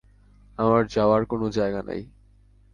[0.59, 2.01] আমার যাওয়ার কোন জায়গা নাই!